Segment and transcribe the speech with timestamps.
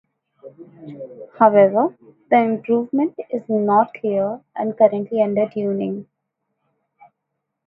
[1.37, 1.95] However,
[2.31, 6.07] the improvement is not clear and currently under tuning.